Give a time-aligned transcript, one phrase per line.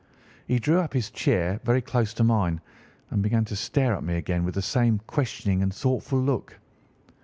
[0.47, 2.59] He drew up his chair very close to mine
[3.11, 6.59] and began to stare at me again with the same questioning and thoughtful look.